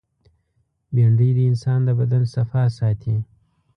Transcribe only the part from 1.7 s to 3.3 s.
د بدن صفا ساتي